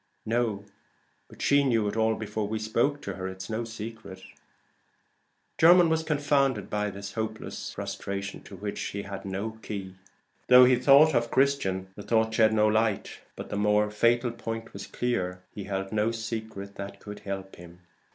[0.25, 0.65] "No;
[1.27, 3.27] but she knew it all before we spoke to her.
[3.27, 4.23] It's no secret."
[5.59, 9.93] Jermyn was confounded by this hopeless frustration to which he had no key.
[10.47, 14.73] Though he thought of Christian, the thought shed no light; but the more fatal point
[14.73, 17.81] was clear: he held no secret that could help him.